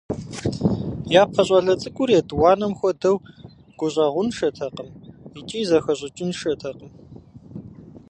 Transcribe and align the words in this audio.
Япэ 1.21 1.41
щӏалэ 1.47 1.73
цӏыкӏур 1.81 2.09
етӏуанэм 2.19 2.73
хуэдэу 2.79 3.15
гущӏэгъуншэтэкъым 3.77 4.89
икӏи 5.37 5.61
зэхэщӏыкӏыншэтэкъым. 5.69 6.91